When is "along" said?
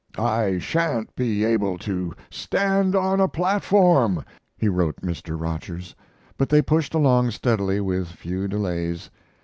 6.95-7.29